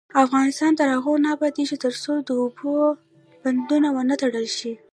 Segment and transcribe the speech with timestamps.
[0.25, 2.71] افغانستان تر هغو نه ابادیږي، ترڅو د اوبو
[3.41, 4.71] بندونه ونه تړل شي.